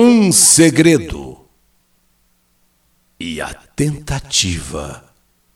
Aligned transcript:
Um 0.00 0.30
segredo 0.30 1.38
e 3.18 3.40
a 3.40 3.52
tentativa 3.52 5.02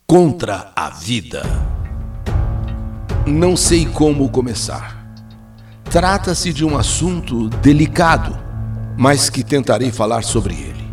contra 0.05 0.73
a 0.75 0.91
vida. 0.91 1.45
Não 3.25 3.57
sei 3.57 3.87
como 3.87 4.29
começar. 4.31 5.15
Trata-se 5.85 6.53
de 6.53 6.65
um 6.65 6.77
assunto 6.77 7.49
delicado, 7.49 8.37
mas 8.99 9.31
que 9.31 9.45
tentarei 9.45 9.93
falar 9.93 10.25
sobre 10.25 10.55
ele. 10.55 10.91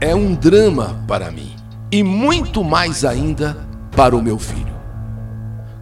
É 0.00 0.14
um 0.14 0.36
drama 0.36 1.04
para 1.08 1.32
mim 1.32 1.56
e 1.90 2.04
muito 2.04 2.62
mais 2.62 3.04
ainda 3.04 3.66
para 3.90 4.14
o 4.14 4.22
meu 4.22 4.38
filho. 4.38 4.78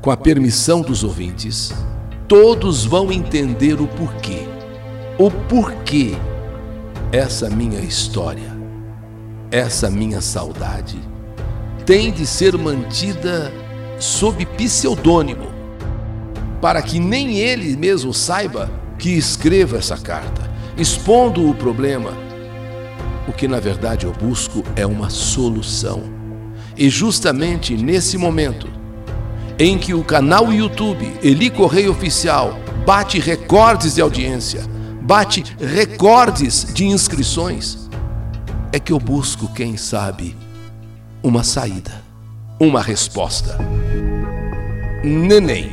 Com 0.01 0.11
a 0.11 0.17
permissão 0.17 0.81
dos 0.81 1.05
ouvintes, 1.05 1.75
todos 2.27 2.87
vão 2.87 3.13
entender 3.13 3.79
o 3.83 3.87
porquê 3.87 4.56
o 5.19 5.31
porquê 5.31 6.15
essa 7.11 7.49
minha 7.49 7.81
história, 7.81 8.55
essa 9.51 9.91
minha 9.91 10.21
saudade, 10.21 10.99
tem 11.87 12.13
de 12.13 12.27
ser 12.27 12.59
mantida 12.59 13.51
sob 13.99 14.45
pseudônimo, 14.45 15.47
para 16.61 16.83
que 16.83 17.01
nem 17.01 17.39
ele 17.39 17.77
mesmo 17.77 18.13
saiba 18.13 18.71
que 18.99 19.11
escreva 19.11 19.79
essa 19.79 19.97
carta, 19.97 20.51
expondo 20.77 21.49
o 21.49 21.55
problema. 21.55 22.13
O 23.27 23.33
que 23.33 23.49
na 23.49 23.59
verdade 23.59 24.05
eu 24.05 24.13
busco 24.13 24.63
é 24.75 24.85
uma 24.85 25.09
solução. 25.09 26.03
E 26.77 26.91
justamente 26.91 27.75
nesse 27.75 28.19
momento 28.19 28.69
em 29.59 29.79
que 29.79 29.95
o 29.95 30.05
canal 30.05 30.53
YouTube 30.53 31.11
Eli 31.23 31.49
Correia 31.49 31.91
Oficial 31.91 32.59
bate 32.85 33.19
recordes 33.19 33.95
de 33.95 34.03
audiência, 34.03 34.76
bate 35.07 35.45
recordes 35.61 36.67
de 36.75 36.85
inscrições, 36.85 37.89
é 38.73 38.81
que 38.81 38.93
eu 38.93 38.99
busco, 38.99 39.47
quem 39.55 39.77
sabe, 39.77 40.37
uma 41.23 41.45
saída, 41.45 42.03
uma 42.59 42.83
resposta. 42.83 43.57
Neném 45.05 45.71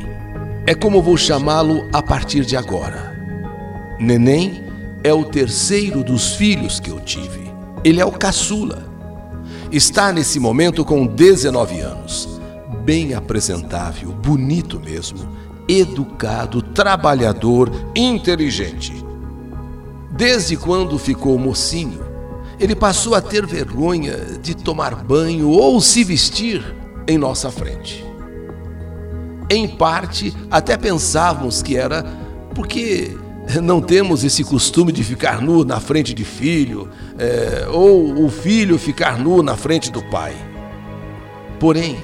é 0.68 0.72
como 0.72 1.02
vou 1.02 1.16
chamá-lo 1.16 1.84
a 1.92 2.00
partir 2.00 2.44
de 2.44 2.56
agora. 2.56 3.12
Neném 3.98 4.62
é 5.02 5.12
o 5.12 5.24
terceiro 5.24 6.04
dos 6.04 6.36
filhos 6.36 6.78
que 6.78 6.90
eu 6.90 7.00
tive. 7.00 7.50
Ele 7.82 8.00
é 8.00 8.04
o 8.04 8.12
caçula. 8.12 8.86
Está 9.72 10.12
nesse 10.12 10.38
momento 10.38 10.84
com 10.84 11.04
19 11.08 11.80
anos. 11.80 12.28
Bem 12.84 13.14
apresentável, 13.14 14.12
bonito 14.12 14.78
mesmo, 14.78 15.28
educado, 15.68 16.62
trabalhador, 16.62 17.68
inteligente. 17.96 19.03
Desde 20.16 20.56
quando 20.56 20.96
ficou 20.96 21.36
mocinho, 21.36 22.00
ele 22.60 22.76
passou 22.76 23.16
a 23.16 23.20
ter 23.20 23.44
vergonha 23.44 24.16
de 24.40 24.54
tomar 24.54 24.94
banho 24.94 25.50
ou 25.50 25.80
se 25.80 26.04
vestir 26.04 26.62
em 27.08 27.18
nossa 27.18 27.50
frente. 27.50 28.04
Em 29.50 29.66
parte, 29.66 30.32
até 30.48 30.76
pensávamos 30.76 31.62
que 31.62 31.76
era 31.76 32.04
porque 32.54 33.16
não 33.60 33.80
temos 33.80 34.22
esse 34.22 34.44
costume 34.44 34.92
de 34.92 35.02
ficar 35.02 35.42
nu 35.42 35.64
na 35.64 35.80
frente 35.80 36.14
de 36.14 36.24
filho, 36.24 36.88
é, 37.18 37.66
ou 37.68 38.24
o 38.24 38.30
filho 38.30 38.78
ficar 38.78 39.18
nu 39.18 39.42
na 39.42 39.56
frente 39.56 39.90
do 39.90 40.02
pai. 40.10 40.34
Porém, 41.58 41.96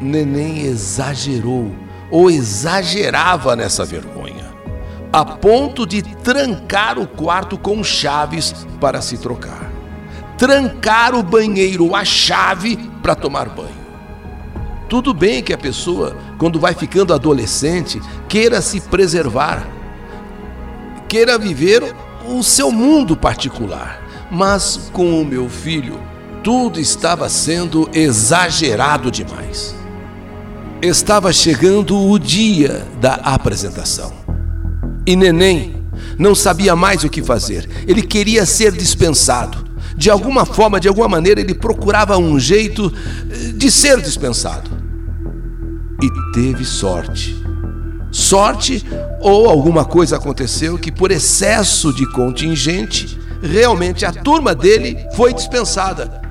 neném 0.00 0.62
exagerou 0.62 1.70
ou 2.10 2.30
exagerava 2.30 3.54
nessa 3.54 3.84
vergonha 3.84 4.13
a 5.14 5.24
ponto 5.24 5.86
de 5.86 6.02
trancar 6.02 6.98
o 6.98 7.06
quarto 7.06 7.56
com 7.56 7.84
chaves 7.84 8.66
para 8.80 9.00
se 9.00 9.16
trocar. 9.16 9.70
Trancar 10.36 11.14
o 11.14 11.22
banheiro 11.22 11.94
a 11.94 12.04
chave 12.04 12.76
para 13.00 13.14
tomar 13.14 13.48
banho. 13.48 13.84
Tudo 14.88 15.14
bem 15.14 15.40
que 15.40 15.52
a 15.52 15.58
pessoa, 15.58 16.16
quando 16.36 16.58
vai 16.58 16.74
ficando 16.74 17.14
adolescente, 17.14 18.00
queira 18.28 18.60
se 18.60 18.80
preservar, 18.80 19.64
queira 21.06 21.38
viver 21.38 21.94
o 22.26 22.42
seu 22.42 22.72
mundo 22.72 23.16
particular. 23.16 24.02
Mas 24.32 24.90
com 24.92 25.22
o 25.22 25.24
meu 25.24 25.48
filho, 25.48 26.00
tudo 26.42 26.80
estava 26.80 27.28
sendo 27.28 27.88
exagerado 27.94 29.12
demais. 29.12 29.76
Estava 30.82 31.32
chegando 31.32 31.96
o 31.96 32.18
dia 32.18 32.84
da 33.00 33.14
apresentação. 33.14 34.23
E 35.06 35.16
Neném 35.16 35.74
não 36.18 36.34
sabia 36.34 36.74
mais 36.74 37.04
o 37.04 37.08
que 37.08 37.22
fazer. 37.22 37.68
Ele 37.86 38.02
queria 38.02 38.46
ser 38.46 38.72
dispensado. 38.72 39.64
De 39.96 40.10
alguma 40.10 40.44
forma, 40.44 40.80
de 40.80 40.88
alguma 40.88 41.08
maneira, 41.08 41.40
ele 41.40 41.54
procurava 41.54 42.18
um 42.18 42.38
jeito 42.38 42.92
eh, 43.30 43.52
de 43.52 43.70
ser 43.70 44.00
dispensado. 44.00 44.70
E 46.02 46.32
teve 46.32 46.64
sorte. 46.64 47.36
Sorte 48.10 48.84
ou 49.20 49.48
alguma 49.48 49.84
coisa 49.84 50.16
aconteceu 50.16 50.78
que, 50.78 50.90
por 50.90 51.10
excesso 51.10 51.92
de 51.92 52.10
contingente, 52.12 53.18
realmente 53.42 54.04
a 54.04 54.12
turma 54.12 54.54
dele 54.54 54.98
foi 55.14 55.32
dispensada. 55.32 56.22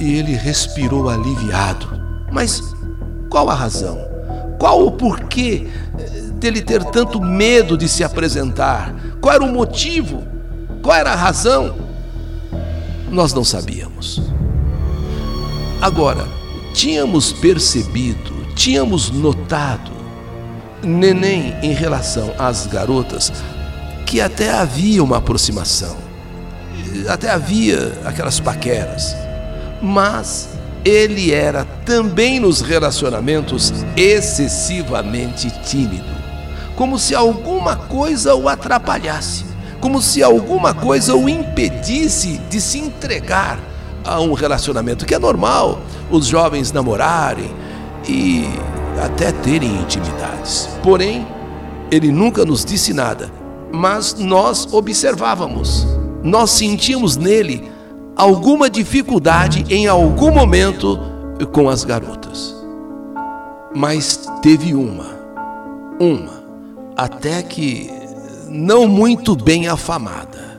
E 0.00 0.14
ele 0.16 0.32
respirou 0.32 1.08
aliviado. 1.08 2.00
Mas 2.32 2.62
qual 3.28 3.48
a 3.50 3.54
razão? 3.54 3.98
Qual 4.58 4.84
o 4.84 4.92
porquê 4.92 5.68
dele 6.36 6.60
ter 6.62 6.84
tanto 6.84 7.20
medo 7.20 7.76
de 7.76 7.88
se 7.88 8.04
apresentar? 8.04 8.94
Qual 9.20 9.34
era 9.34 9.44
o 9.44 9.52
motivo? 9.52 10.24
Qual 10.82 10.94
era 10.94 11.12
a 11.12 11.16
razão? 11.16 11.74
Nós 13.10 13.32
não 13.32 13.44
sabíamos. 13.44 14.22
Agora, 15.80 16.26
tínhamos 16.72 17.32
percebido, 17.32 18.46
tínhamos 18.54 19.10
notado, 19.10 19.90
neném 20.82 21.54
em 21.62 21.72
relação 21.72 22.32
às 22.38 22.66
garotas, 22.66 23.32
que 24.04 24.20
até 24.20 24.50
havia 24.50 25.02
uma 25.02 25.18
aproximação, 25.18 25.96
até 27.08 27.30
havia 27.30 27.92
aquelas 28.04 28.40
paqueras, 28.40 29.14
mas 29.82 30.48
ele 30.84 31.32
era 31.32 31.64
também 31.84 32.38
nos 32.38 32.60
relacionamentos 32.60 33.72
excessivamente 33.96 35.50
tímido 35.62 36.25
como 36.76 36.98
se 36.98 37.14
alguma 37.14 37.74
coisa 37.74 38.34
o 38.34 38.48
atrapalhasse, 38.48 39.46
como 39.80 40.00
se 40.02 40.22
alguma 40.22 40.74
coisa 40.74 41.16
o 41.16 41.28
impedisse 41.28 42.38
de 42.50 42.60
se 42.60 42.78
entregar 42.78 43.58
a 44.04 44.20
um 44.20 44.34
relacionamento 44.34 45.06
que 45.06 45.14
é 45.14 45.18
normal 45.18 45.80
os 46.10 46.26
jovens 46.26 46.70
namorarem 46.70 47.50
e 48.06 48.44
até 49.02 49.32
terem 49.32 49.80
intimidades. 49.80 50.68
Porém, 50.82 51.26
ele 51.90 52.12
nunca 52.12 52.44
nos 52.44 52.64
disse 52.64 52.92
nada, 52.92 53.32
mas 53.72 54.14
nós 54.14 54.72
observávamos, 54.72 55.86
nós 56.22 56.50
sentíamos 56.50 57.16
nele 57.16 57.70
alguma 58.14 58.68
dificuldade 58.68 59.64
em 59.68 59.86
algum 59.86 60.30
momento 60.30 60.98
com 61.52 61.68
as 61.68 61.84
garotas. 61.84 62.54
Mas 63.74 64.28
teve 64.40 64.74
uma, 64.74 65.16
uma 66.00 66.35
até 66.96 67.42
que 67.42 67.90
não 68.48 68.88
muito 68.88 69.36
bem 69.36 69.68
afamada. 69.68 70.56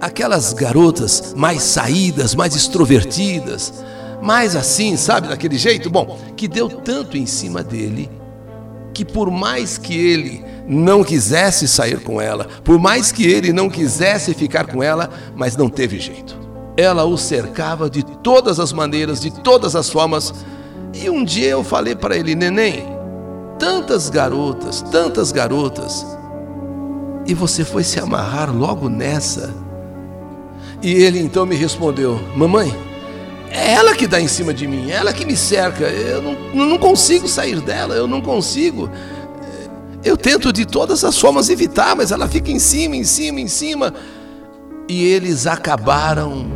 Aquelas 0.00 0.52
garotas 0.52 1.34
mais 1.36 1.62
saídas, 1.62 2.34
mais 2.34 2.54
extrovertidas, 2.54 3.84
mais 4.22 4.54
assim, 4.54 4.96
sabe, 4.96 5.28
daquele 5.28 5.58
jeito, 5.58 5.90
bom, 5.90 6.18
que 6.36 6.46
deu 6.46 6.68
tanto 6.68 7.16
em 7.16 7.26
cima 7.26 7.62
dele 7.62 8.08
que 8.94 9.04
por 9.04 9.30
mais 9.30 9.78
que 9.78 9.96
ele 9.96 10.44
não 10.66 11.04
quisesse 11.04 11.68
sair 11.68 12.00
com 12.00 12.20
ela, 12.20 12.48
por 12.64 12.80
mais 12.80 13.12
que 13.12 13.24
ele 13.24 13.52
não 13.52 13.70
quisesse 13.70 14.34
ficar 14.34 14.66
com 14.66 14.82
ela, 14.82 15.08
mas 15.36 15.56
não 15.56 15.68
teve 15.68 16.00
jeito. 16.00 16.36
Ela 16.76 17.04
o 17.04 17.16
cercava 17.16 17.88
de 17.88 18.02
todas 18.02 18.58
as 18.58 18.72
maneiras, 18.72 19.20
de 19.20 19.30
todas 19.30 19.76
as 19.76 19.88
formas. 19.88 20.34
E 20.92 21.08
um 21.08 21.24
dia 21.24 21.50
eu 21.50 21.62
falei 21.62 21.94
para 21.94 22.16
ele, 22.16 22.34
neném, 22.34 22.97
tantas 23.58 24.08
garotas, 24.08 24.82
tantas 24.82 25.32
garotas, 25.32 26.06
e 27.26 27.34
você 27.34 27.64
foi 27.64 27.84
se 27.84 28.00
amarrar 28.00 28.54
logo 28.54 28.88
nessa. 28.88 29.54
E 30.82 30.92
ele 30.92 31.18
então 31.18 31.44
me 31.44 31.56
respondeu: 31.56 32.18
Mamãe, 32.36 32.74
é 33.50 33.72
ela 33.72 33.94
que 33.94 34.06
dá 34.06 34.20
em 34.20 34.28
cima 34.28 34.54
de 34.54 34.66
mim, 34.66 34.90
é 34.90 34.94
ela 34.94 35.12
que 35.12 35.24
me 35.24 35.36
cerca, 35.36 35.84
eu 35.84 36.22
não, 36.22 36.66
não 36.66 36.78
consigo 36.78 37.28
sair 37.28 37.60
dela, 37.60 37.94
eu 37.94 38.06
não 38.06 38.20
consigo. 38.20 38.88
Eu 40.04 40.16
tento 40.16 40.52
de 40.52 40.64
todas 40.64 41.02
as 41.04 41.18
formas 41.18 41.50
evitar, 41.50 41.96
mas 41.96 42.12
ela 42.12 42.28
fica 42.28 42.50
em 42.50 42.58
cima, 42.58 42.96
em 42.96 43.04
cima, 43.04 43.40
em 43.40 43.48
cima. 43.48 43.92
E 44.88 45.04
eles 45.04 45.46
acabaram 45.46 46.46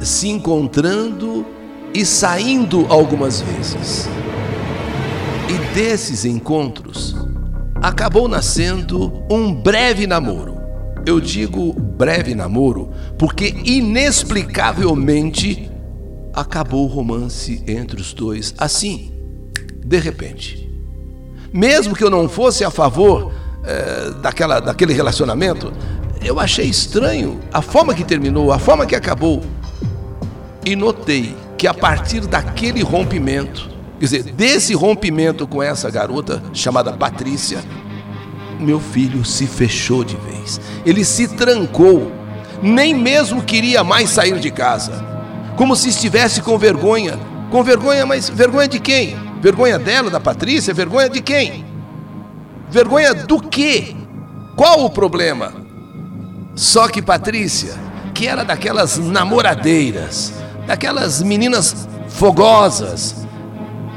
se 0.00 0.28
encontrando 0.28 1.46
e 1.94 2.04
saindo 2.04 2.84
algumas 2.90 3.40
vezes. 3.40 4.08
Desses 5.74 6.24
encontros 6.24 7.14
acabou 7.82 8.26
nascendo 8.28 9.12
um 9.28 9.52
breve 9.52 10.06
namoro. 10.06 10.54
Eu 11.04 11.20
digo 11.20 11.72
breve 11.72 12.32
namoro 12.32 12.92
porque 13.18 13.56
inexplicavelmente 13.64 15.68
acabou 16.32 16.84
o 16.84 16.86
romance 16.86 17.60
entre 17.66 18.00
os 18.00 18.14
dois 18.14 18.54
assim, 18.56 19.12
de 19.84 19.98
repente. 19.98 20.72
Mesmo 21.52 21.96
que 21.96 22.04
eu 22.04 22.10
não 22.10 22.28
fosse 22.28 22.64
a 22.64 22.70
favor 22.70 23.32
é, 23.64 24.12
daquela, 24.22 24.60
daquele 24.60 24.92
relacionamento, 24.92 25.72
eu 26.24 26.38
achei 26.38 26.66
estranho 26.66 27.40
a 27.52 27.60
forma 27.60 27.94
que 27.94 28.04
terminou, 28.04 28.52
a 28.52 28.60
forma 28.60 28.86
que 28.86 28.94
acabou. 28.94 29.42
E 30.64 30.76
notei 30.76 31.34
que 31.58 31.66
a 31.66 31.74
partir 31.74 32.20
daquele 32.20 32.80
rompimento, 32.80 33.73
quer 33.98 34.04
dizer, 34.04 34.22
desse 34.32 34.74
rompimento 34.74 35.46
com 35.46 35.62
essa 35.62 35.90
garota 35.90 36.42
chamada 36.52 36.92
Patrícia, 36.92 37.62
meu 38.58 38.80
filho 38.80 39.24
se 39.24 39.46
fechou 39.46 40.04
de 40.04 40.16
vez. 40.16 40.60
Ele 40.84 41.04
se 41.04 41.28
trancou, 41.28 42.12
nem 42.62 42.94
mesmo 42.94 43.42
queria 43.42 43.84
mais 43.84 44.10
sair 44.10 44.38
de 44.38 44.50
casa, 44.50 45.04
como 45.56 45.76
se 45.76 45.88
estivesse 45.88 46.40
com 46.42 46.58
vergonha. 46.58 47.18
Com 47.50 47.62
vergonha, 47.62 48.04
mas 48.04 48.28
vergonha 48.28 48.66
de 48.66 48.80
quem? 48.80 49.16
Vergonha 49.40 49.78
dela, 49.78 50.10
da 50.10 50.18
Patrícia? 50.18 50.74
Vergonha 50.74 51.08
de 51.08 51.20
quem? 51.20 51.64
Vergonha 52.70 53.14
do 53.14 53.40
quê? 53.40 53.94
Qual 54.56 54.84
o 54.84 54.90
problema? 54.90 55.52
Só 56.56 56.88
que 56.88 57.02
Patrícia, 57.02 57.74
que 58.14 58.26
era 58.26 58.44
daquelas 58.44 58.98
namoradeiras, 58.98 60.32
daquelas 60.66 61.22
meninas 61.22 61.86
fogosas, 62.08 63.26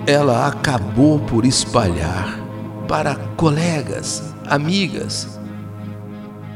ela 0.08 0.48
acabou 0.48 1.20
por 1.20 1.46
espalhar 1.46 2.40
para 2.88 3.16
colegas, 3.36 4.34
amigas. 4.48 5.40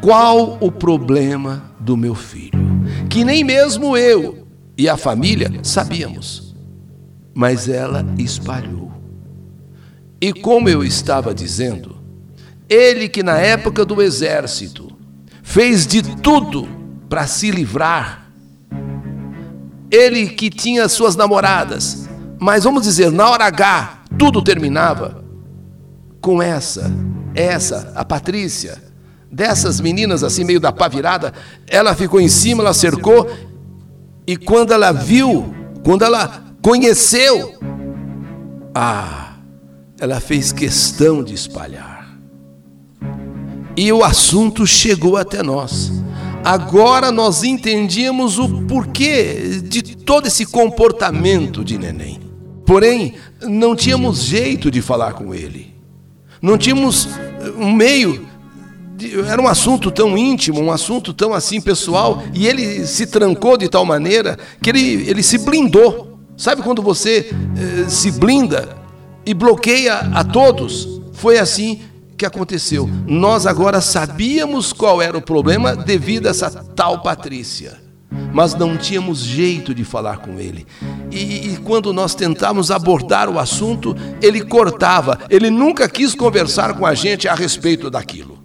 Qual 0.02 0.58
o 0.60 0.72
problema 0.72 1.64
do 1.80 1.96
meu 1.96 2.16
filho? 2.16 2.60
Que 3.08 3.24
nem 3.24 3.44
mesmo 3.44 3.96
eu 3.96 4.48
e 4.76 4.90
a 4.90 4.98
família 4.98 5.52
sabíamos 5.62 6.52
mas 7.34 7.68
ela 7.70 8.06
espalhou. 8.18 8.92
E 10.20 10.34
como 10.34 10.70
eu 10.70 10.84
estava 10.84 11.34
dizendo, 11.34 11.98
ele 12.70 13.10
que 13.10 13.24
na 13.24 13.38
época 13.38 13.84
do 13.86 14.02
exército 14.02 14.96
fez 15.42 15.88
de 15.88 16.02
tudo 16.18 16.68
para 17.10 17.26
se 17.28 17.52
livrar, 17.52 18.32
ele 19.90 20.30
que 20.30 20.50
tinha 20.50 20.88
suas 20.88 21.16
namoradas, 21.16 22.08
mas 22.44 22.64
vamos 22.64 22.82
dizer, 22.82 23.12
na 23.12 23.30
hora 23.30 23.46
H, 23.46 24.00
tudo 24.18 24.42
terminava 24.42 25.24
com 26.20 26.42
essa, 26.42 26.92
essa, 27.36 27.94
a 27.96 28.04
Patrícia, 28.04 28.82
dessas 29.32 29.80
meninas 29.80 30.24
assim 30.24 30.44
meio 30.44 30.60
da 30.60 30.72
pá 30.72 30.88
virada, 30.88 31.34
ela 31.68 31.94
ficou 31.94 32.20
em 32.20 32.28
cima, 32.28 32.64
ela 32.64 32.74
cercou, 32.74 33.30
e 34.26 34.36
quando 34.36 34.74
ela 34.74 34.92
viu, 34.92 35.54
quando 35.84 36.04
ela 36.04 36.44
conheceu. 36.64 37.60
Ah, 38.74 39.36
ela 40.00 40.20
fez 40.20 40.52
questão 40.52 41.24
de 41.24 41.36
espalhar. 41.36 42.18
E 43.78 43.94
o 43.94 44.04
assunto 44.04 44.66
chegou 44.66 45.16
até 45.16 45.44
nós. 45.44 45.92
Agora 46.44 47.12
nós 47.12 47.44
entendíamos 47.44 48.40
o 48.40 48.64
porquê 48.64 49.62
de 49.64 49.96
todo 49.96 50.26
esse 50.26 50.44
comportamento 50.48 51.64
de 51.64 51.78
neném. 51.78 52.21
Porém, 52.72 53.16
não 53.42 53.76
tínhamos 53.76 54.20
jeito 54.24 54.72
de 54.72 54.82
falar 54.82 55.12
com 55.12 55.34
ele. 55.34 55.76
Não 56.42 56.58
tínhamos 56.58 57.06
um 57.58 57.70
meio. 57.70 58.26
De, 58.96 59.20
era 59.28 59.42
um 59.42 59.48
assunto 59.50 59.92
tão 59.92 60.18
íntimo, 60.18 60.62
um 60.62 60.72
assunto 60.72 61.14
tão 61.14 61.34
assim 61.34 61.60
pessoal, 61.60 62.24
e 62.34 62.48
ele 62.48 62.88
se 62.88 63.08
trancou 63.08 63.58
de 63.58 63.68
tal 63.68 63.84
maneira 63.84 64.40
que 64.62 64.70
ele, 64.70 65.04
ele 65.06 65.22
se 65.22 65.40
blindou. 65.40 66.18
Sabe 66.38 66.62
quando 66.62 66.82
você 66.82 67.30
eh, 67.58 67.90
se 67.90 68.10
blinda 68.10 68.78
e 69.26 69.34
bloqueia 69.34 69.96
a 69.96 70.24
todos? 70.24 71.02
Foi 71.12 71.40
assim 71.40 71.82
que 72.18 72.26
aconteceu. 72.26 72.90
Nós 73.06 73.46
agora 73.46 73.82
sabíamos 73.82 74.72
qual 74.72 75.02
era 75.02 75.18
o 75.18 75.22
problema 75.22 75.76
devido 75.76 76.28
a 76.28 76.30
essa 76.30 76.50
tal 76.74 77.02
Patrícia, 77.02 77.81
mas 78.34 78.54
não 78.54 78.78
tínhamos 78.78 79.20
jeito 79.20 79.74
de 79.74 79.86
falar 79.86 80.18
com 80.18 80.40
ele. 80.40 80.66
E, 81.10 81.54
e 81.54 81.58
quando 81.58 81.94
nós 81.94 82.14
tentávamos 82.14 82.70
abordar 82.70 83.30
o 83.30 83.40
assunto, 83.40 83.96
ele 84.22 84.44
cortava, 84.44 85.20
ele 85.30 85.50
nunca 85.50 85.88
quis 85.88 86.14
conversar 86.14 86.76
com 86.76 86.86
a 86.86 86.94
gente 86.94 87.28
a 87.28 87.34
respeito 87.34 87.90
daquilo. 87.90 88.40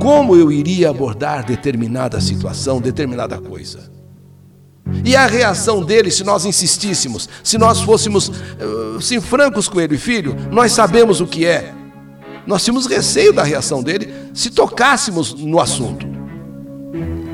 Como 0.00 0.36
eu 0.36 0.50
iria 0.52 0.90
abordar 0.90 1.44
determinada 1.44 2.20
situação, 2.20 2.80
determinada 2.80 3.38
coisa? 3.38 3.90
E 5.04 5.16
a 5.16 5.26
reação 5.26 5.82
dele, 5.82 6.10
se 6.10 6.22
nós 6.22 6.44
insistíssemos, 6.44 7.28
se 7.42 7.58
nós 7.58 7.80
fôssemos 7.80 8.30
assim, 8.96 9.20
francos 9.20 9.68
com 9.68 9.80
ele, 9.80 9.98
filho, 9.98 10.36
nós 10.50 10.72
sabemos 10.72 11.20
o 11.20 11.26
que 11.26 11.44
é. 11.44 11.72
Nós 12.46 12.64
tínhamos 12.64 12.86
receio 12.86 13.32
da 13.32 13.42
reação 13.42 13.82
dele 13.82 14.12
se 14.32 14.50
tocássemos 14.50 15.34
no 15.34 15.58
assunto. 15.58 16.06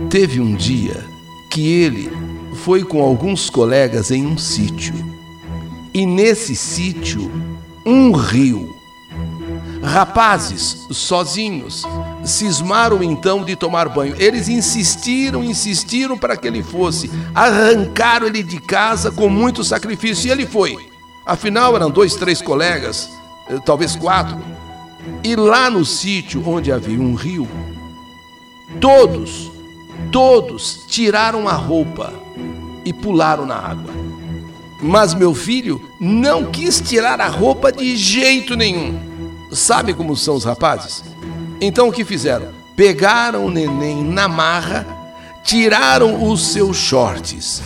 Teve 0.08 0.40
um 0.40 0.54
dia 0.54 1.11
que 1.52 1.70
ele 1.70 2.10
foi 2.64 2.82
com 2.82 3.02
alguns 3.02 3.50
colegas 3.50 4.10
em 4.10 4.26
um 4.26 4.38
sítio. 4.38 4.94
E 5.92 6.06
nesse 6.06 6.56
sítio, 6.56 7.30
um 7.84 8.10
rio. 8.12 8.74
Rapazes, 9.82 10.86
sozinhos, 10.90 11.84
cismaram 12.24 13.02
então 13.02 13.44
de 13.44 13.54
tomar 13.54 13.90
banho. 13.90 14.14
Eles 14.18 14.48
insistiram, 14.48 15.44
insistiram 15.44 16.16
para 16.16 16.38
que 16.38 16.46
ele 16.46 16.62
fosse. 16.62 17.10
Arrancaram 17.34 18.28
ele 18.28 18.42
de 18.42 18.58
casa 18.58 19.10
com 19.10 19.28
muito 19.28 19.62
sacrifício. 19.62 20.28
E 20.28 20.30
ele 20.30 20.46
foi. 20.46 20.78
Afinal, 21.26 21.76
eram 21.76 21.90
dois, 21.90 22.14
três 22.14 22.40
colegas, 22.40 23.10
eh, 23.50 23.58
talvez 23.66 23.94
quatro. 23.94 24.40
E 25.22 25.36
lá 25.36 25.68
no 25.68 25.84
sítio 25.84 26.42
onde 26.48 26.72
havia 26.72 26.98
um 26.98 27.14
rio, 27.14 27.46
todos, 28.80 29.51
todos 30.12 30.84
tiraram 30.86 31.48
a 31.48 31.54
roupa 31.54 32.12
e 32.84 32.92
pularam 32.92 33.46
na 33.46 33.56
água. 33.56 33.92
Mas 34.80 35.14
meu 35.14 35.34
filho 35.34 35.80
não 35.98 36.44
quis 36.44 36.80
tirar 36.80 37.20
a 37.20 37.28
roupa 37.28 37.72
de 37.72 37.96
jeito 37.96 38.54
nenhum. 38.54 39.00
Sabe 39.50 39.94
como 39.94 40.16
são 40.16 40.34
os 40.34 40.44
rapazes? 40.44 41.02
Então 41.60 41.88
o 41.88 41.92
que 41.92 42.04
fizeram? 42.04 42.48
Pegaram 42.76 43.46
o 43.46 43.50
neném 43.50 44.04
na 44.04 44.28
marra, 44.28 44.86
tiraram 45.42 46.28
os 46.30 46.46
seus 46.48 46.76
shorts. 46.76 47.62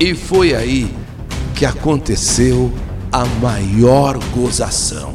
E 0.00 0.14
foi 0.14 0.54
aí 0.54 0.92
que 1.54 1.64
aconteceu 1.66 2.72
a 3.12 3.24
maior 3.24 4.18
gozação. 4.34 5.14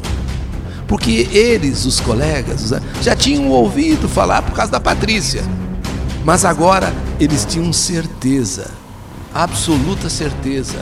Porque 0.86 1.28
eles, 1.32 1.84
os 1.84 2.00
colegas, 2.00 2.72
já 3.02 3.16
tinham 3.16 3.48
ouvido 3.50 4.08
falar 4.08 4.42
por 4.42 4.54
causa 4.54 4.72
da 4.72 4.80
Patrícia. 4.80 5.42
Mas 6.24 6.44
agora 6.44 6.92
eles 7.20 7.44
tinham 7.44 7.72
certeza, 7.72 8.70
absoluta 9.32 10.08
certeza, 10.08 10.78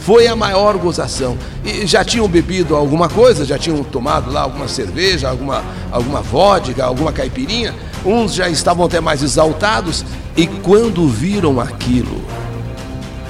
foi 0.00 0.28
a 0.28 0.36
maior 0.36 0.78
gozação. 0.78 1.36
E 1.64 1.86
já 1.86 2.04
tinham 2.04 2.28
bebido 2.28 2.76
alguma 2.76 3.08
coisa, 3.08 3.44
já 3.44 3.58
tinham 3.58 3.82
tomado 3.82 4.30
lá 4.30 4.42
alguma 4.42 4.68
cerveja, 4.68 5.28
alguma, 5.28 5.62
alguma 5.90 6.22
vodka, 6.22 6.84
alguma 6.84 7.12
caipirinha. 7.12 7.74
Uns 8.06 8.32
já 8.32 8.48
estavam 8.48 8.86
até 8.86 9.00
mais 9.00 9.22
exaltados. 9.22 10.04
E 10.36 10.46
quando 10.46 11.06
viram 11.08 11.60
aquilo, 11.60 12.24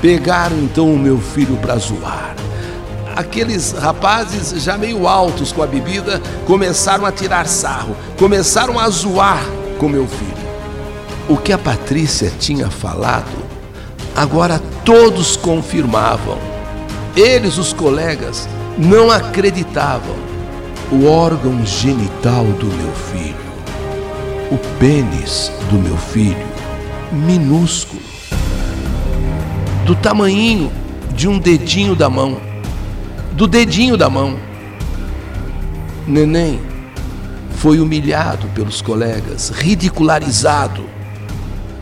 pegaram 0.00 0.56
então 0.58 0.92
o 0.92 0.98
meu 0.98 1.18
filho 1.18 1.56
para 1.56 1.76
zoar. 1.78 2.36
Aqueles 3.16 3.72
rapazes 3.72 4.62
já 4.62 4.78
meio 4.78 5.08
altos 5.08 5.50
com 5.50 5.62
a 5.62 5.66
bebida 5.66 6.22
começaram 6.46 7.04
a 7.04 7.10
tirar 7.10 7.48
sarro, 7.48 7.96
começaram 8.16 8.78
a 8.78 8.88
zoar 8.88 9.42
com 9.80 9.88
meu 9.88 10.06
filho. 10.06 10.37
O 11.28 11.36
que 11.36 11.52
a 11.52 11.58
Patrícia 11.58 12.32
tinha 12.38 12.70
falado, 12.70 13.36
agora 14.16 14.58
todos 14.82 15.36
confirmavam. 15.36 16.38
Eles, 17.14 17.58
os 17.58 17.72
colegas, 17.72 18.48
não 18.78 19.10
acreditavam. 19.10 20.16
O 20.90 21.06
órgão 21.06 21.66
genital 21.66 22.44
do 22.44 22.64
meu 22.64 22.92
filho, 22.94 23.36
o 24.50 24.56
pênis 24.78 25.52
do 25.68 25.76
meu 25.76 25.98
filho, 25.98 26.46
minúsculo, 27.12 28.00
do 29.84 29.94
tamanhinho 29.94 30.72
de 31.14 31.28
um 31.28 31.38
dedinho 31.38 31.94
da 31.94 32.08
mão, 32.08 32.40
do 33.32 33.46
dedinho 33.46 33.98
da 33.98 34.08
mão. 34.08 34.38
Neném 36.06 36.58
foi 37.56 37.80
humilhado 37.80 38.46
pelos 38.54 38.80
colegas, 38.80 39.50
ridicularizado. 39.50 40.82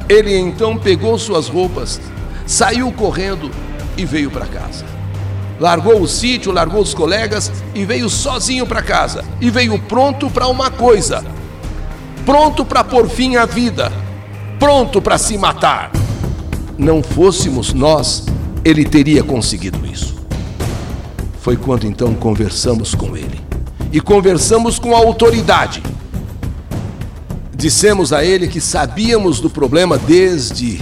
Ele 0.09 0.37
então 0.37 0.77
pegou 0.77 1.19
suas 1.19 1.49
roupas, 1.49 2.01
saiu 2.47 2.93
correndo 2.93 3.51
e 3.97 4.05
veio 4.05 4.31
para 4.31 4.47
casa 4.47 4.97
largou 5.59 6.01
o 6.01 6.09
sítio, 6.09 6.53
largou 6.53 6.81
os 6.81 6.95
colegas 6.95 7.51
e 7.75 7.85
veio 7.85 8.09
sozinho 8.09 8.67
para 8.67 8.83
casa. 8.83 9.25
E 9.41 9.51
veio 9.51 9.79
pronto 9.79 10.31
para 10.31 10.49
uma 10.49 10.71
coisa: 10.71 11.25
pronto 12.25 12.65
para 12.65 12.85
pôr 12.85 13.09
fim 13.09 13.37
à 13.37 13.47
vida, 13.47 13.93
pronto 14.59 15.01
para 15.01 15.19
se 15.19 15.37
matar. 15.37 15.91
Não 16.79 17.03
fôssemos 17.03 17.73
nós, 17.73 18.27
ele 18.65 18.85
teria 18.85 19.23
conseguido 19.23 19.85
isso. 19.87 20.15
Foi 21.41 21.57
quando 21.57 21.87
então 21.87 22.15
conversamos 22.15 22.95
com 22.95 23.17
ele. 23.17 23.41
E 23.93 24.01
conversamos 24.01 24.79
com 24.79 24.95
a 24.95 24.99
autoridade. 24.99 25.83
Dissemos 27.57 28.13
a 28.13 28.23
ele 28.23 28.49
que 28.49 28.61
sabíamos 28.61 29.41
do 29.41 29.49
problema 29.49 29.97
desde 29.97 30.79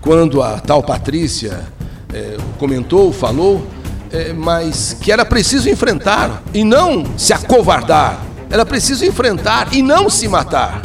quando 0.00 0.42
a 0.42 0.58
tal 0.58 0.82
Patrícia 0.82 1.66
é, 2.12 2.38
comentou, 2.58 3.12
falou, 3.12 3.66
é, 4.10 4.32
mas 4.32 4.96
que 4.98 5.12
era 5.12 5.22
preciso 5.22 5.68
enfrentar 5.68 6.42
e 6.54 6.64
não 6.64 7.04
se 7.18 7.34
acovardar. 7.34 8.24
Era 8.50 8.64
preciso 8.64 9.04
enfrentar 9.04 9.74
e 9.74 9.82
não 9.82 10.08
se 10.08 10.26
matar. 10.26 10.80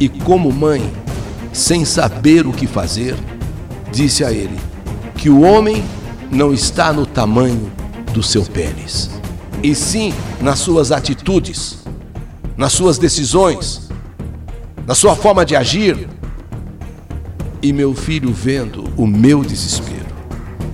E 0.00 0.08
como 0.08 0.50
mãe, 0.52 0.92
sem 1.52 1.84
saber 1.84 2.44
o 2.44 2.52
que 2.52 2.66
fazer, 2.66 3.14
disse 3.92 4.24
a 4.24 4.32
ele 4.32 4.58
que 5.14 5.30
o 5.30 5.42
homem 5.42 5.84
não 6.32 6.52
está 6.52 6.92
no 6.92 7.06
tamanho 7.06 7.70
do 8.12 8.24
seu 8.24 8.42
pênis, 8.42 9.08
e 9.62 9.72
sim 9.72 10.12
nas 10.40 10.58
suas 10.58 10.90
atitudes, 10.90 11.78
nas 12.56 12.72
suas 12.72 12.98
decisões, 12.98 13.83
na 14.86 14.94
sua 14.94 15.14
forma 15.16 15.44
de 15.44 15.56
agir. 15.56 16.08
E 17.62 17.72
meu 17.72 17.94
filho, 17.94 18.32
vendo 18.32 18.84
o 18.96 19.06
meu 19.06 19.42
desespero, 19.42 20.14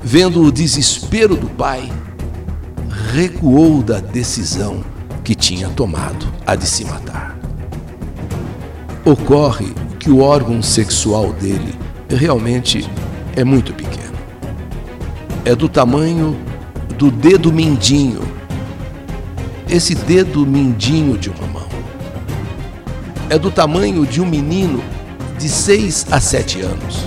vendo 0.03 0.43
o 0.43 0.51
desespero 0.51 1.37
do 1.37 1.49
pai, 1.49 1.91
recuou 3.13 3.83
da 3.83 4.01
decisão 4.01 4.85
que 5.23 5.35
tinha 5.35 5.69
tomado, 5.69 6.27
a 6.45 6.57
de 6.57 6.67
se 6.67 6.85
matar. 6.85 7.39
Ocorre 9.05 9.73
que 9.99 10.11
o 10.11 10.21
órgão 10.21 10.63
sexual 10.63 11.33
dele 11.33 11.75
realmente 12.09 12.89
é 13.37 13.45
muito 13.45 13.73
pequeno. 13.73 14.19
É 15.45 15.55
do 15.55 15.69
tamanho 15.69 16.37
do 16.99 17.11
dedo 17.11 17.53
mindinho. 17.53 18.21
Esse 19.69 19.95
dedo 19.95 20.45
mindinho 20.45 21.17
de 21.17 21.31
uma 21.31 21.47
mão. 21.47 21.70
É 23.31 23.39
do 23.39 23.49
tamanho 23.49 24.05
de 24.05 24.21
um 24.21 24.27
menino 24.27 24.83
de 25.39 25.49
6 25.49 26.09
a 26.11 26.21
7 26.21 26.63
anos. 26.63 27.07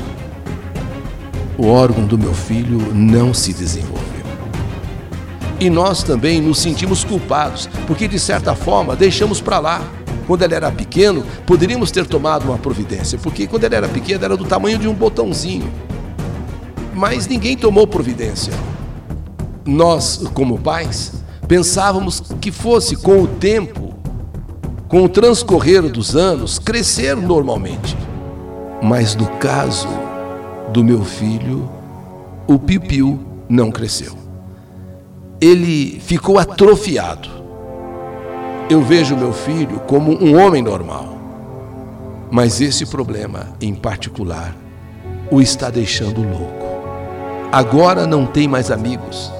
O 1.57 1.67
órgão 1.67 2.05
do 2.05 2.17
meu 2.17 2.33
filho 2.33 2.79
não 2.93 3.33
se 3.33 3.51
desenvolveu. 3.51 4.23
E 5.59 5.69
nós 5.69 6.01
também 6.01 6.39
nos 6.39 6.59
sentimos 6.59 7.03
culpados, 7.03 7.67
porque 7.85 8.07
de 8.07 8.17
certa 8.17 8.55
forma 8.55 8.95
deixamos 8.95 9.41
para 9.41 9.59
lá. 9.59 9.81
Quando 10.25 10.43
ele 10.43 10.55
era 10.55 10.71
pequeno, 10.71 11.25
poderíamos 11.45 11.91
ter 11.91 12.07
tomado 12.07 12.45
uma 12.45 12.57
providência, 12.57 13.19
porque 13.21 13.45
quando 13.45 13.65
ele 13.65 13.75
era 13.75 13.89
pequeno 13.89 14.23
era 14.23 14.37
do 14.37 14.45
tamanho 14.45 14.77
de 14.77 14.87
um 14.87 14.93
botãozinho. 14.93 15.69
Mas 16.93 17.27
ninguém 17.27 17.57
tomou 17.57 17.85
providência. 17.85 18.53
Nós, 19.65 20.21
como 20.33 20.57
pais, 20.57 21.15
pensávamos 21.49 22.23
que 22.39 22.49
fosse 22.49 22.95
com 22.95 23.21
o 23.23 23.27
tempo, 23.27 23.82
com 24.93 25.05
o 25.05 25.09
transcorrer 25.09 25.81
dos 25.89 26.15
anos, 26.15 26.59
crescer 26.59 27.15
normalmente. 27.17 27.97
Mas 28.79 29.15
no 29.15 29.25
caso 29.37 29.87
do 30.71 30.83
meu 30.83 31.03
filho, 31.03 31.67
o 32.45 32.59
piu-piu 32.59 33.19
não 33.49 33.71
cresceu. 33.71 34.15
Ele 35.41 35.99
ficou 35.99 36.37
atrofiado. 36.37 37.27
Eu 38.69 38.83
vejo 38.83 39.17
meu 39.17 39.33
filho 39.33 39.79
como 39.87 40.11
um 40.11 40.39
homem 40.39 40.61
normal. 40.61 41.17
Mas 42.29 42.61
esse 42.61 42.85
problema, 42.85 43.47
em 43.59 43.73
particular, 43.73 44.55
o 45.31 45.41
está 45.41 45.71
deixando 45.71 46.21
louco. 46.21 46.67
Agora 47.51 48.05
não 48.05 48.27
tem 48.27 48.47
mais 48.47 48.69
amigos 48.69 49.31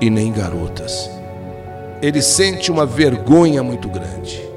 e 0.00 0.08
nem 0.08 0.32
garotas. 0.32 1.10
Ele 2.00 2.22
sente 2.22 2.70
uma 2.70 2.86
vergonha 2.86 3.62
muito 3.62 3.86
grande. 3.86 4.53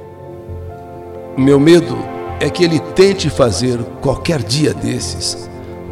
Meu 1.37 1.59
medo 1.59 1.95
é 2.39 2.49
que 2.49 2.63
ele 2.63 2.79
tente 2.79 3.29
fazer 3.29 3.77
qualquer 4.01 4.41
dia 4.41 4.73
desses 4.73 5.47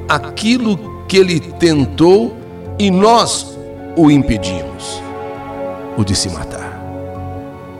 aquilo 0.09 1.05
que 1.07 1.17
ele 1.17 1.39
tentou 1.39 2.35
e 2.79 2.89
nós 2.89 3.57
o 3.95 4.09
impedimos 4.09 5.01
o 5.97 6.03
de 6.03 6.15
se 6.15 6.29
matar. 6.29 6.81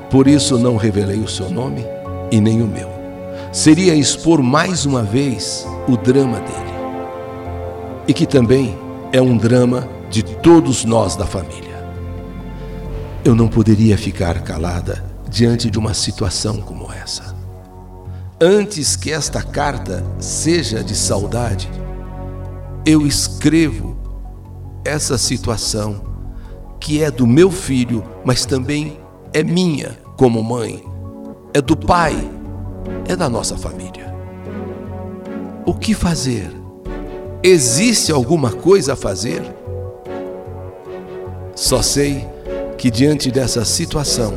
Por 0.10 0.27
isso 0.27 0.57
não 0.57 0.77
revelei 0.77 1.19
o 1.19 1.27
seu 1.27 1.50
nome 1.50 1.84
e 2.31 2.39
nem 2.39 2.62
o 2.62 2.67
meu. 2.67 2.89
Seria 3.51 3.95
expor 3.95 4.41
mais 4.41 4.86
uma 4.86 5.03
vez 5.03 5.67
o 5.88 5.98
drama 5.98 6.39
dele. 6.39 6.75
E 8.07 8.13
que 8.13 8.25
também 8.25 8.77
é 9.12 9.22
um 9.22 9.36
drama 9.36 9.88
de 10.10 10.24
todos 10.24 10.86
nós 10.86 11.15
da 11.15 11.25
família. 11.25 11.65
Eu 13.24 13.34
não 13.36 13.48
poderia 13.48 13.98
ficar 13.98 14.41
calada 14.41 15.03
diante 15.27 15.69
de 15.69 15.79
uma 15.79 15.93
situação 15.93 16.62
como 16.62 16.91
essa. 16.93 17.35
Antes 18.39 18.98
que 18.98 19.13
esta 19.13 19.42
carta 19.42 20.04
seja 20.20 20.84
de 20.84 20.94
saudade, 20.94 21.72
eu 22.86 23.08
escrevo 23.08 23.96
essa 24.84 25.18
situação 25.18 26.04
que 26.77 27.01
é 27.01 27.10
do 27.10 27.25
meu 27.25 27.50
filho, 27.50 28.04
mas 28.25 28.46
também 28.46 29.00
é 29.32 29.42
minha 29.42 29.98
como 30.18 30.44
mãe, 30.44 30.84
é 31.54 31.62
do 31.62 31.77
pai, 31.77 32.30
é 33.08 33.15
da 33.15 33.30
nossa 33.30 33.56
família. 33.56 34.13
O 35.65 35.74
que 35.74 35.94
fazer? 35.94 36.51
Existe 37.42 38.12
alguma 38.12 38.51
coisa 38.51 38.94
a 38.94 38.96
fazer? 38.98 39.42
Só 41.56 41.82
sei 41.82 42.27
que 42.77 42.92
diante 42.92 43.32
dessa 43.32 43.63
situação, 43.63 44.34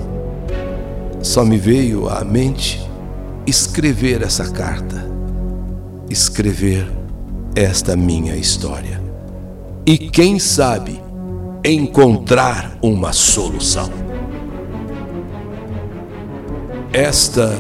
só 1.20 1.44
me 1.44 1.58
veio 1.58 2.08
à 2.08 2.22
mente 2.24 2.87
escrever 3.48 4.22
essa 4.22 4.50
carta, 4.50 5.10
escrever 6.10 6.86
esta 7.56 7.96
minha 7.96 8.36
história. 8.36 9.00
E 9.86 9.96
quem 9.96 10.38
sabe 10.38 11.00
encontrar 11.64 12.76
uma 12.82 13.10
solução. 13.14 13.90
Esta 16.92 17.56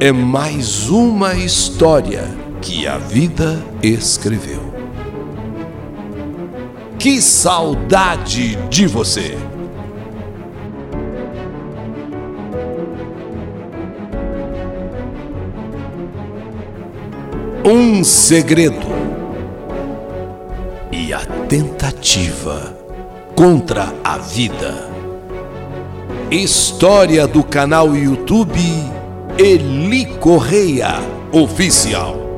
é 0.00 0.10
mais 0.10 0.88
uma 0.88 1.34
história 1.34 2.24
que 2.62 2.86
a 2.86 2.96
vida 2.96 3.62
escreveu. 3.82 4.72
Que 6.98 7.20
saudade 7.20 8.56
de 8.70 8.86
você! 8.86 9.51
Um 17.92 18.02
segredo 18.02 18.86
e 20.90 21.12
a 21.12 21.26
tentativa 21.46 22.74
contra 23.36 23.92
a 24.02 24.16
vida. 24.16 24.88
História 26.30 27.26
do 27.26 27.44
canal 27.44 27.94
YouTube 27.94 28.58
Eli 29.38 30.06
Correia 30.06 30.94
Oficial. 31.32 32.31